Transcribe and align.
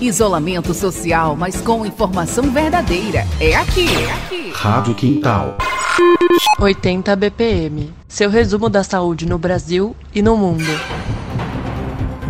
Isolamento 0.00 0.72
social, 0.72 1.36
mas 1.36 1.60
com 1.60 1.84
informação 1.84 2.44
verdadeira. 2.50 3.26
É 3.38 3.54
aqui, 3.54 3.86
é 3.86 4.12
aqui. 4.12 4.50
Rádio 4.50 4.94
Quintal. 4.94 5.58
80 6.58 7.14
BPM. 7.16 7.92
Seu 8.08 8.30
resumo 8.30 8.70
da 8.70 8.82
saúde 8.82 9.26
no 9.26 9.36
Brasil 9.36 9.94
e 10.14 10.22
no 10.22 10.38
mundo. 10.38 10.64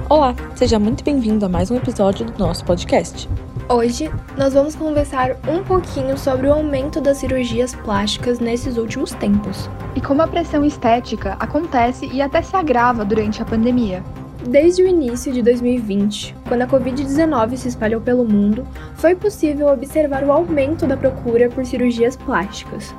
Olá, 0.08 0.34
seja 0.56 0.80
muito 0.80 1.04
bem-vindo 1.04 1.46
a 1.46 1.48
mais 1.48 1.70
um 1.70 1.76
episódio 1.76 2.26
do 2.26 2.36
nosso 2.36 2.64
podcast. 2.64 3.28
Hoje 3.68 4.10
nós 4.36 4.52
vamos 4.52 4.74
conversar 4.74 5.36
um 5.46 5.62
pouquinho 5.62 6.18
sobre 6.18 6.48
o 6.48 6.52
aumento 6.52 7.00
das 7.00 7.18
cirurgias 7.18 7.72
plásticas 7.72 8.40
nesses 8.40 8.76
últimos 8.78 9.12
tempos. 9.12 9.70
E 9.94 10.00
como 10.00 10.22
a 10.22 10.26
pressão 10.26 10.64
estética 10.64 11.36
acontece 11.38 12.06
e 12.06 12.20
até 12.20 12.42
se 12.42 12.56
agrava 12.56 13.04
durante 13.04 13.40
a 13.40 13.44
pandemia. 13.44 14.02
Desde 14.48 14.82
o 14.82 14.88
início 14.88 15.32
de 15.32 15.42
2020, 15.42 16.34
quando 16.48 16.62
a 16.62 16.66
Covid-19 16.66 17.56
se 17.56 17.68
espalhou 17.68 18.00
pelo 18.00 18.24
mundo, 18.24 18.66
foi 18.94 19.14
possível 19.14 19.68
observar 19.68 20.24
o 20.24 20.32
aumento 20.32 20.86
da 20.86 20.96
procura 20.96 21.50
por 21.50 21.66
cirurgias 21.66 22.16
plásticas. 22.16 22.94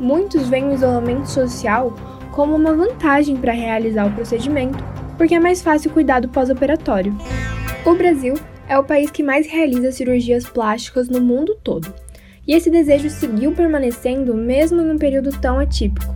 Muitos 0.00 0.48
veem 0.48 0.70
o 0.70 0.74
isolamento 0.74 1.28
social 1.28 1.94
como 2.32 2.56
uma 2.56 2.74
vantagem 2.74 3.36
para 3.36 3.52
realizar 3.52 4.06
o 4.06 4.12
procedimento, 4.12 4.82
porque 5.18 5.34
é 5.34 5.40
mais 5.40 5.60
fácil 5.62 5.90
cuidar 5.90 6.20
do 6.20 6.28
pós-operatório. 6.28 7.16
O 7.84 7.94
Brasil 7.94 8.34
é 8.66 8.78
o 8.78 8.84
país 8.84 9.10
que 9.10 9.22
mais 9.22 9.46
realiza 9.46 9.92
cirurgias 9.92 10.46
plásticas 10.46 11.08
no 11.08 11.20
mundo 11.20 11.56
todo, 11.62 11.92
e 12.46 12.54
esse 12.54 12.70
desejo 12.70 13.10
seguiu 13.10 13.52
permanecendo 13.52 14.34
mesmo 14.34 14.82
num 14.82 14.98
período 14.98 15.30
tão 15.30 15.58
atípico. 15.58 16.14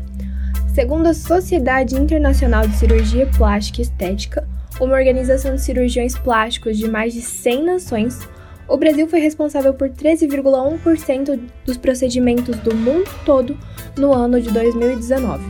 Segundo 0.75 1.07
a 1.07 1.15
Sociedade 1.15 1.97
Internacional 1.97 2.67
de 2.67 2.77
Cirurgia 2.77 3.29
Plástica 3.37 3.81
e 3.81 3.83
Estética, 3.83 4.49
uma 4.81 4.97
organização 4.97 5.55
de 5.55 5.63
cirurgiões 5.63 6.17
plásticos 6.17 6.79
de 6.79 6.89
mais 6.89 7.13
de 7.13 7.21
100 7.21 7.65
nações, 7.65 8.19
o 8.67 8.77
Brasil 8.77 9.07
foi 9.07 9.21
responsável 9.21 9.75
por 9.75 9.91
13,1% 9.91 11.41
dos 11.67 11.77
procedimentos 11.77 12.57
do 12.59 12.75
mundo 12.75 13.11
todo 13.25 13.59
no 13.97 14.13
ano 14.13 14.41
de 14.41 14.51
2019. 14.51 15.45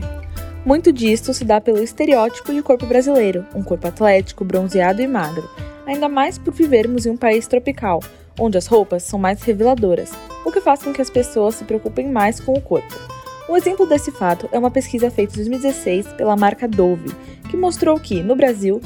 Muito 0.65 0.93
disso 0.93 1.33
se 1.33 1.45
dá 1.45 1.61
pelo 1.61 1.83
estereótipo 1.83 2.53
de 2.53 2.63
corpo 2.63 2.87
brasileiro, 2.87 3.47
um 3.55 3.63
corpo 3.63 3.87
atlético, 3.87 4.45
bronzeado 4.45 5.01
e 5.01 5.07
magro, 5.07 5.49
ainda 5.87 6.09
mais 6.09 6.37
por 6.37 6.53
vivermos 6.53 7.07
em 7.07 7.11
um 7.11 7.17
país 7.17 7.47
tropical, 7.47 8.01
onde 8.39 8.59
as 8.59 8.67
roupas 8.67 9.03
são 9.03 9.19
mais 9.19 9.43
reveladoras, 9.43 10.11
o 10.45 10.51
que 10.51 10.61
faz 10.61 10.83
com 10.83 10.93
que 10.93 11.03
as 11.03 11.11
pessoas 11.11 11.55
se 11.55 11.65
preocupem 11.65 12.11
mais 12.11 12.41
com 12.41 12.53
o 12.53 12.61
corpo. 12.61 12.99
Um 13.49 13.57
exemplo 13.57 13.87
desse 13.87 14.11
fato 14.11 14.49
é 14.53 14.59
uma 14.59 14.71
pesquisa 14.71 15.11
feita 15.11 15.35
em 15.35 15.37
2016 15.37 16.13
pela 16.15 16.37
marca 16.37 16.69
Dove, 16.69 17.15
que 17.51 17.57
mostrou 17.57 17.99
que, 17.99 18.23
no 18.23 18.37
Brasil, 18.37 18.81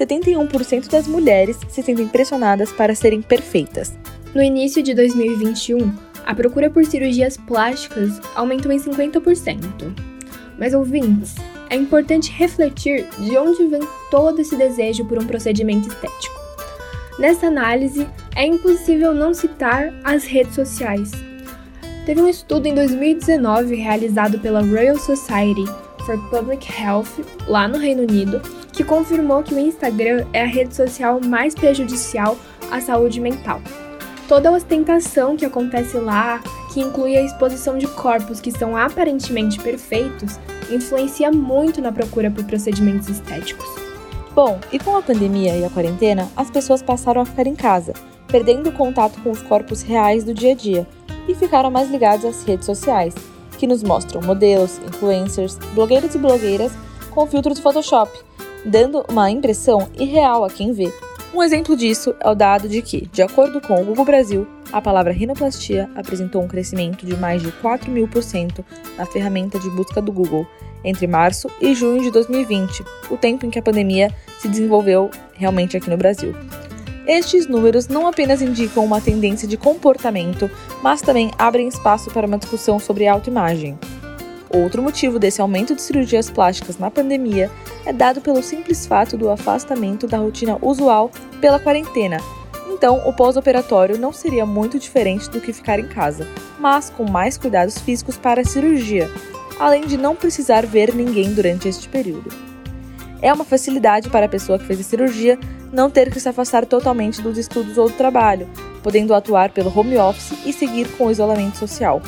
71% 0.00 0.88
das 0.88 1.06
mulheres 1.06 1.58
se 1.68 1.82
sentem 1.82 2.08
pressionadas 2.08 2.72
para 2.72 2.94
serem 2.94 3.20
perfeitas. 3.20 3.92
No 4.34 4.42
início 4.42 4.82
de 4.82 4.94
2021, 4.94 5.92
a 6.24 6.34
procura 6.34 6.70
por 6.70 6.84
cirurgias 6.84 7.36
plásticas 7.36 8.20
aumentou 8.34 8.72
em 8.72 8.78
50%. 8.78 9.92
Mas 10.58 10.74
ouvintes, 10.74 11.34
é 11.68 11.76
importante 11.76 12.30
refletir 12.32 13.06
de 13.18 13.36
onde 13.36 13.66
vem 13.66 13.80
todo 14.10 14.40
esse 14.40 14.56
desejo 14.56 15.04
por 15.04 15.18
um 15.18 15.26
procedimento 15.26 15.88
estético. 15.88 16.40
Nessa 17.18 17.46
análise, 17.48 18.06
é 18.34 18.46
impossível 18.46 19.14
não 19.14 19.34
citar 19.34 19.92
as 20.04 20.24
redes 20.24 20.54
sociais. 20.54 21.10
Teve 22.06 22.22
um 22.22 22.28
estudo 22.28 22.66
em 22.66 22.74
2019 22.74 23.74
realizado 23.74 24.38
pela 24.38 24.62
Royal 24.62 24.98
Society 24.98 25.64
for 26.06 26.18
Public 26.30 26.66
Health, 26.80 27.24
lá 27.46 27.68
no 27.68 27.78
Reino 27.78 28.02
Unido, 28.02 28.40
que 28.80 28.84
confirmou 28.84 29.42
que 29.42 29.52
o 29.52 29.58
Instagram 29.58 30.24
é 30.32 30.40
a 30.40 30.46
rede 30.46 30.74
social 30.74 31.20
mais 31.22 31.54
prejudicial 31.54 32.34
à 32.70 32.80
saúde 32.80 33.20
mental. 33.20 33.60
Toda 34.26 34.48
a 34.48 34.52
ostentação 34.52 35.36
que 35.36 35.44
acontece 35.44 35.98
lá, 35.98 36.40
que 36.72 36.80
inclui 36.80 37.14
a 37.14 37.22
exposição 37.22 37.76
de 37.76 37.86
corpos 37.86 38.40
que 38.40 38.50
são 38.50 38.74
aparentemente 38.74 39.60
perfeitos, 39.60 40.40
influencia 40.70 41.30
muito 41.30 41.82
na 41.82 41.92
procura 41.92 42.30
por 42.30 42.42
procedimentos 42.44 43.10
estéticos. 43.10 43.68
Bom, 44.34 44.58
e 44.72 44.78
com 44.78 44.96
a 44.96 45.02
pandemia 45.02 45.58
e 45.58 45.62
a 45.62 45.68
quarentena, 45.68 46.26
as 46.34 46.50
pessoas 46.50 46.80
passaram 46.80 47.20
a 47.20 47.26
ficar 47.26 47.46
em 47.46 47.54
casa, 47.54 47.92
perdendo 48.28 48.70
o 48.70 48.72
contato 48.72 49.20
com 49.20 49.30
os 49.30 49.42
corpos 49.42 49.82
reais 49.82 50.24
do 50.24 50.32
dia 50.32 50.52
a 50.52 50.56
dia 50.56 50.86
e 51.28 51.34
ficaram 51.34 51.70
mais 51.70 51.90
ligados 51.90 52.24
às 52.24 52.44
redes 52.44 52.64
sociais, 52.64 53.14
que 53.58 53.66
nos 53.66 53.82
mostram 53.82 54.22
modelos, 54.22 54.78
influencers, 54.78 55.58
blogueiros 55.74 56.14
e 56.14 56.18
blogueiras 56.18 56.72
com 57.10 57.26
filtros 57.26 57.58
Photoshop, 57.58 58.29
dando 58.64 59.04
uma 59.08 59.30
impressão 59.30 59.88
irreal 59.98 60.44
a 60.44 60.50
quem 60.50 60.72
vê. 60.72 60.92
Um 61.32 61.42
exemplo 61.42 61.76
disso 61.76 62.14
é 62.20 62.28
o 62.28 62.34
dado 62.34 62.68
de 62.68 62.82
que, 62.82 63.06
de 63.12 63.22
acordo 63.22 63.60
com 63.60 63.80
o 63.80 63.84
Google 63.84 64.04
Brasil, 64.04 64.46
a 64.72 64.82
palavra 64.82 65.12
rinoplastia 65.12 65.88
apresentou 65.94 66.42
um 66.42 66.48
crescimento 66.48 67.06
de 67.06 67.16
mais 67.16 67.42
de 67.42 67.52
4 67.52 67.90
mil 67.90 68.08
por 68.08 68.22
cento 68.22 68.64
na 68.98 69.06
ferramenta 69.06 69.58
de 69.58 69.70
busca 69.70 70.02
do 70.02 70.12
Google 70.12 70.46
entre 70.84 71.06
março 71.06 71.48
e 71.60 71.74
junho 71.74 72.02
de 72.02 72.10
2020, 72.10 72.84
o 73.10 73.16
tempo 73.16 73.46
em 73.46 73.50
que 73.50 73.58
a 73.58 73.62
pandemia 73.62 74.10
se 74.38 74.48
desenvolveu 74.48 75.10
realmente 75.34 75.76
aqui 75.76 75.90
no 75.90 75.96
Brasil. 75.96 76.34
Estes 77.06 77.46
números 77.46 77.88
não 77.88 78.06
apenas 78.06 78.40
indicam 78.42 78.84
uma 78.84 79.00
tendência 79.00 79.46
de 79.46 79.56
comportamento, 79.56 80.50
mas 80.82 81.00
também 81.00 81.30
abrem 81.38 81.68
espaço 81.68 82.10
para 82.10 82.26
uma 82.26 82.38
discussão 82.38 82.78
sobre 82.78 83.06
autoimagem. 83.06 83.78
Outro 84.52 84.82
motivo 84.82 85.18
desse 85.20 85.40
aumento 85.40 85.76
de 85.76 85.82
cirurgias 85.82 86.28
plásticas 86.28 86.76
na 86.76 86.90
pandemia 86.90 87.48
é 87.86 87.92
dado 87.92 88.20
pelo 88.20 88.42
simples 88.42 88.84
fato 88.84 89.16
do 89.16 89.30
afastamento 89.30 90.08
da 90.08 90.18
rotina 90.18 90.58
usual 90.60 91.10
pela 91.40 91.60
quarentena. 91.60 92.18
Então, 92.68 93.00
o 93.06 93.12
pós-operatório 93.12 93.96
não 93.96 94.12
seria 94.12 94.44
muito 94.44 94.78
diferente 94.78 95.30
do 95.30 95.40
que 95.40 95.52
ficar 95.52 95.78
em 95.78 95.86
casa, 95.86 96.26
mas 96.58 96.90
com 96.90 97.08
mais 97.08 97.38
cuidados 97.38 97.78
físicos 97.78 98.16
para 98.16 98.40
a 98.40 98.44
cirurgia, 98.44 99.08
além 99.58 99.86
de 99.86 99.96
não 99.96 100.16
precisar 100.16 100.66
ver 100.66 100.94
ninguém 100.94 101.32
durante 101.32 101.68
este 101.68 101.88
período. 101.88 102.32
É 103.22 103.32
uma 103.32 103.44
facilidade 103.44 104.08
para 104.08 104.26
a 104.26 104.28
pessoa 104.28 104.58
que 104.58 104.64
fez 104.64 104.80
a 104.80 104.82
cirurgia 104.82 105.38
não 105.72 105.90
ter 105.90 106.10
que 106.10 106.18
se 106.18 106.28
afastar 106.28 106.66
totalmente 106.66 107.22
dos 107.22 107.38
estudos 107.38 107.78
ou 107.78 107.88
do 107.88 107.94
trabalho, 107.94 108.48
podendo 108.82 109.14
atuar 109.14 109.50
pelo 109.50 109.72
home 109.78 109.96
office 109.98 110.32
e 110.44 110.52
seguir 110.52 110.88
com 110.96 111.06
o 111.06 111.10
isolamento 111.10 111.56
social. 111.56 112.02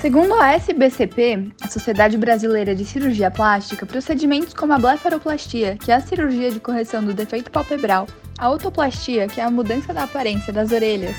Segundo 0.00 0.34
a 0.34 0.52
SBCP, 0.52 1.50
a 1.60 1.66
Sociedade 1.66 2.16
Brasileira 2.16 2.72
de 2.72 2.84
Cirurgia 2.84 3.32
Plástica, 3.32 3.84
procedimentos 3.84 4.54
como 4.54 4.72
a 4.72 4.78
blefaroplastia, 4.78 5.76
que 5.76 5.90
é 5.90 5.96
a 5.96 6.00
cirurgia 6.00 6.52
de 6.52 6.60
correção 6.60 7.04
do 7.04 7.12
defeito 7.12 7.50
palpebral, 7.50 8.06
a 8.38 8.48
otoplastia, 8.48 9.26
que 9.26 9.40
é 9.40 9.44
a 9.44 9.50
mudança 9.50 9.92
da 9.92 10.04
aparência 10.04 10.52
das 10.52 10.70
orelhas, 10.70 11.16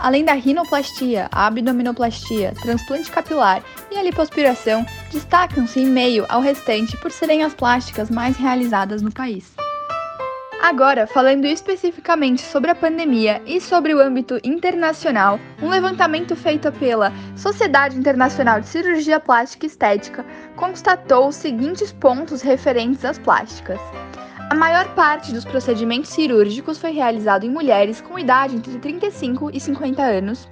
além 0.00 0.24
da 0.24 0.32
rinoplastia, 0.32 1.28
a 1.30 1.46
abdominoplastia, 1.46 2.54
transplante 2.60 3.08
capilar 3.08 3.62
e 3.88 3.96
a 3.96 4.02
lipoaspiração, 4.02 4.84
destacam-se 5.12 5.78
em 5.78 5.86
meio 5.86 6.26
ao 6.28 6.40
restante 6.40 6.96
por 6.96 7.12
serem 7.12 7.44
as 7.44 7.54
plásticas 7.54 8.10
mais 8.10 8.36
realizadas 8.36 9.00
no 9.00 9.12
país. 9.12 9.54
Agora, 10.60 11.06
falando 11.06 11.44
especificamente 11.44 12.42
sobre 12.42 12.70
a 12.72 12.74
pandemia 12.74 13.40
e 13.46 13.60
sobre 13.60 13.94
o 13.94 14.00
âmbito 14.00 14.40
internacional, 14.42 15.38
um 15.62 15.68
levantamento 15.68 16.34
feito 16.34 16.72
pela 16.72 17.12
Sociedade 17.36 17.96
Internacional 17.96 18.60
de 18.60 18.66
Cirurgia 18.66 19.20
Plástica 19.20 19.66
e 19.66 19.68
Estética 19.68 20.26
constatou 20.56 21.28
os 21.28 21.36
seguintes 21.36 21.92
pontos 21.92 22.42
referentes 22.42 23.04
às 23.04 23.18
plásticas. 23.20 23.78
A 24.50 24.54
maior 24.54 24.92
parte 24.94 25.32
dos 25.32 25.44
procedimentos 25.44 26.10
cirúrgicos 26.10 26.76
foi 26.76 26.90
realizado 26.90 27.44
em 27.44 27.50
mulheres 27.50 28.00
com 28.00 28.18
idade 28.18 28.56
entre 28.56 28.78
35 28.78 29.50
e 29.52 29.60
50 29.60 30.02
anos. 30.02 30.48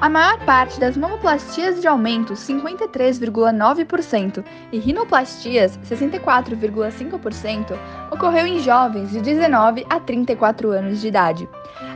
A 0.00 0.08
maior 0.08 0.38
parte 0.46 0.80
das 0.80 0.96
mamoplastias 0.96 1.78
de 1.78 1.86
aumento, 1.86 2.32
53,9%, 2.32 4.42
e 4.72 4.78
rinoplastias, 4.78 5.78
64,5%, 5.84 7.78
ocorreu 8.10 8.46
em 8.46 8.60
jovens 8.60 9.10
de 9.10 9.20
19 9.20 9.84
a 9.90 10.00
34 10.00 10.70
anos 10.70 11.02
de 11.02 11.08
idade. 11.08 11.46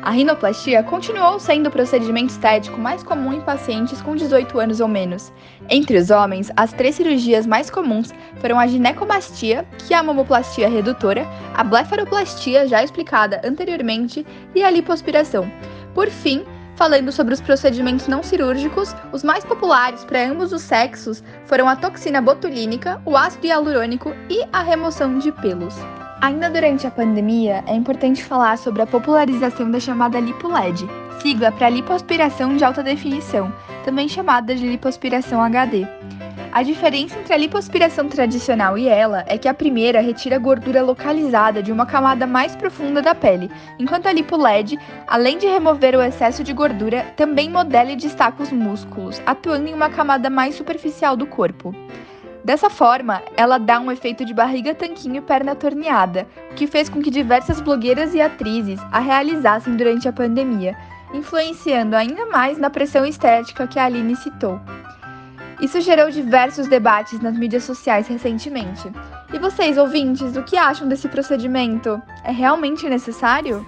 A 0.03 0.11
rinoplastia 0.11 0.83
continuou 0.83 1.41
sendo 1.41 1.69
o 1.69 1.71
procedimento 1.71 2.33
estético 2.33 2.79
mais 2.79 3.03
comum 3.03 3.33
em 3.33 3.41
pacientes 3.41 4.03
com 4.03 4.15
18 4.15 4.59
anos 4.59 4.81
ou 4.81 4.89
menos. 4.89 5.33
Entre 5.71 5.97
os 5.97 6.11
homens, 6.11 6.53
as 6.59 6.75
três 6.75 6.97
cirurgias 6.97 7.47
mais 7.47 7.71
comuns 7.71 8.13
foram 8.39 8.59
a 8.59 8.67
ginecomastia, 8.67 9.67
que 9.79 9.95
é 9.95 9.97
a 9.97 10.03
mamoplastia 10.03 10.69
redutora, 10.69 11.27
a 11.55 11.65
blefaroplastia, 11.65 12.69
já 12.69 12.85
explicada 12.85 13.41
anteriormente, 13.43 14.27
e 14.55 14.63
a 14.63 14.69
lipoaspiração. 14.69 15.51
Por 15.95 16.11
fim, 16.11 16.45
Falando 16.77 17.13
sobre 17.13 17.33
os 17.33 17.41
procedimentos 17.41 18.09
não 18.09 18.23
cirúrgicos, 18.23 18.95
os 19.13 19.23
mais 19.23 19.45
populares 19.45 20.05
para 20.05 20.29
ambos 20.29 20.53
os 20.53 20.63
sexos 20.63 21.23
foram 21.47 21.69
a 21.69 21.77
toxina 21.77 22.21
botulínica, 22.21 23.01
o 23.05 23.17
ácido 23.17 23.47
hialurônico 23.47 24.13
e 24.29 24.45
a 24.53 24.61
remoção 24.61 25.19
de 25.19 25.31
pelos. 25.31 25.75
Ainda 26.21 26.51
durante 26.51 26.87
a 26.87 26.91
pandemia, 26.91 27.63
é 27.67 27.75
importante 27.75 28.25
falar 28.25 28.59
sobre 28.59 28.83
a 28.83 28.87
popularização 28.87 29.71
da 29.71 29.79
chamada 29.79 30.19
LipoLED, 30.19 30.89
sigla 31.21 31.53
para 31.53 31.69
lipoaspiração 31.69 32.57
de 32.57 32.65
alta 32.65 32.83
definição, 32.83 33.53
também 33.85 34.09
chamada 34.09 34.55
de 34.55 34.67
lipoaspiração 34.67 35.43
HD. 35.43 35.87
A 36.55 36.63
diferença 36.63 37.19
entre 37.19 37.35
a 37.35 37.37
lipoaspiração 37.37 38.09
tradicional 38.09 38.79
e 38.79 38.87
ela 38.87 39.25
é 39.27 39.37
que 39.37 39.49
a 39.49 39.53
primeira 39.53 40.01
retira 40.01 40.37
a 40.37 40.39
gordura 40.39 40.85
localizada 40.85 41.61
de 41.61 41.73
uma 41.73 41.85
camada 41.85 42.29
mais 42.29 42.55
profunda 42.55 43.03
da 43.03 43.13
pele, 43.13 43.51
enquanto 43.77 44.07
a 44.07 44.13
lipo 44.13 44.37
LED, 44.37 44.79
além 45.09 45.37
de 45.37 45.49
remover 45.49 45.97
o 45.97 46.01
excesso 46.01 46.45
de 46.45 46.53
gordura, 46.53 47.07
também 47.17 47.51
modela 47.51 47.91
e 47.91 47.97
destaca 47.97 48.41
os 48.41 48.53
músculos, 48.53 49.21
atuando 49.27 49.67
em 49.67 49.75
uma 49.75 49.91
camada 49.91 50.31
mais 50.31 50.55
superficial 50.55 51.17
do 51.17 51.27
corpo. 51.27 51.75
Dessa 52.45 52.71
forma, 52.71 53.21
ela 53.37 53.59
dá 53.59 53.81
um 53.81 53.91
efeito 53.91 54.25
de 54.25 54.33
barriga 54.33 54.77
tanquinho 54.77 55.17
e 55.17 55.21
perna 55.23 55.57
torneada, 55.57 56.25
o 56.53 56.55
que 56.55 56.69
fez 56.69 56.89
com 56.89 57.03
que 57.03 57.11
diversas 57.11 57.61
blogueiras 57.61 58.15
e 58.15 58.21
atrizes 58.21 58.79
a 58.93 59.01
realizassem 59.01 59.75
durante 59.75 60.07
a 60.07 60.13
pandemia, 60.13 60.77
influenciando 61.13 61.97
ainda 61.97 62.27
mais 62.27 62.59
na 62.59 62.71
pressão 62.71 63.05
estética 63.05 63.67
que 63.67 63.77
a 63.77 63.87
Aline 63.87 64.15
citou. 64.15 64.61
Isso 65.61 65.81
gerou 65.81 66.11
diversos 66.11 66.67
debates 66.67 67.21
nas 67.21 67.37
mídias 67.37 67.65
sociais 67.65 68.09
recentemente. 68.09 68.91
E 69.33 69.39
vocês, 69.39 69.79
ouvintes, 69.79 70.37
o 70.37 70.43
que 70.43 70.57
acham 70.57 70.89
desse 70.89 71.09
procedimento? 71.09 72.01
É 72.25 72.31
realmente 72.33 72.89
necessário? 72.89 73.67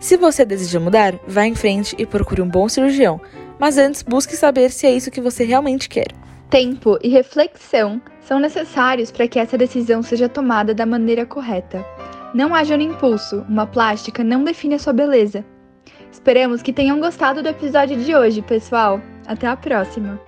Se 0.00 0.16
você 0.16 0.44
deseja 0.44 0.78
mudar, 0.78 1.14
vá 1.26 1.44
em 1.44 1.54
frente 1.54 1.96
e 1.98 2.06
procure 2.06 2.40
um 2.40 2.48
bom 2.48 2.68
cirurgião, 2.68 3.20
mas 3.58 3.78
antes 3.78 4.02
busque 4.02 4.36
saber 4.36 4.70
se 4.70 4.86
é 4.86 4.92
isso 4.92 5.10
que 5.10 5.20
você 5.20 5.44
realmente 5.44 5.88
quer. 5.88 6.08
Tempo 6.48 6.98
e 7.02 7.08
reflexão 7.08 8.00
são 8.20 8.38
necessários 8.38 9.10
para 9.10 9.26
que 9.26 9.38
essa 9.38 9.58
decisão 9.58 10.02
seja 10.02 10.28
tomada 10.28 10.72
da 10.72 10.86
maneira 10.86 11.26
correta. 11.26 11.84
Não 12.32 12.54
haja 12.54 12.76
no 12.76 12.82
impulso, 12.82 13.44
uma 13.48 13.66
plástica 13.66 14.22
não 14.22 14.44
define 14.44 14.76
a 14.76 14.78
sua 14.78 14.92
beleza. 14.92 15.44
Esperamos 16.10 16.62
que 16.62 16.72
tenham 16.72 17.00
gostado 17.00 17.42
do 17.42 17.48
episódio 17.48 17.96
de 17.96 18.14
hoje, 18.14 18.40
pessoal. 18.42 19.00
Até 19.26 19.46
a 19.46 19.56
próxima. 19.56 20.18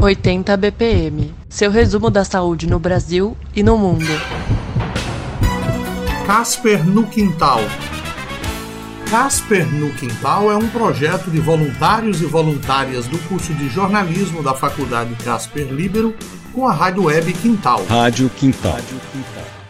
80 0.00 0.56
BPM 0.56 1.34
seu 1.48 1.70
resumo 1.70 2.10
da 2.10 2.24
saúde 2.24 2.66
no 2.66 2.78
Brasil 2.78 3.36
e 3.54 3.62
no 3.62 3.76
mundo. 3.76 4.06
Casper 6.26 6.84
no 6.84 7.06
Quintal 7.06 7.60
Casper 9.10 9.66
no 9.72 9.92
Quintal 9.94 10.50
é 10.50 10.56
um 10.56 10.68
projeto 10.68 11.30
de 11.30 11.38
voluntários 11.38 12.20
e 12.20 12.24
voluntárias 12.24 13.06
do 13.06 13.18
curso 13.28 13.54
de 13.54 13.68
jornalismo 13.68 14.42
da 14.42 14.54
Faculdade 14.54 15.14
Casper 15.22 15.66
Libero 15.66 16.14
com 16.52 16.66
a 16.66 16.72
Rádio 16.72 17.04
Web 17.04 17.32
Quintal. 17.34 17.84
Rádio 17.86 18.28
Quintal. 18.30 18.72
Rádio 18.72 19.00
Quintal. 19.12 19.63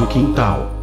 Rádio 0.00 0.06
Quintal 0.06 0.79